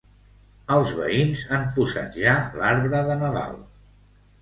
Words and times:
Els 0.75 0.93
veïns 1.01 1.45
han 1.59 1.69
posat 1.77 2.19
ja 2.25 2.35
l'arbre 2.63 3.07
de 3.13 3.23
Nadal. 3.25 3.59